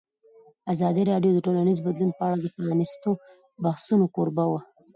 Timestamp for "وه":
4.51-4.61